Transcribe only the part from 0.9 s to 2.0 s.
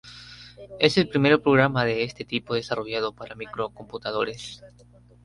el primer programa